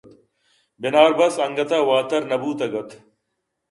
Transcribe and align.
بناربس 0.81 1.35
انگتءَ 1.45 1.85
واتر 1.89 2.21
نہ 2.29 2.37
بوتگ 2.41 2.73
اَت 2.79 2.89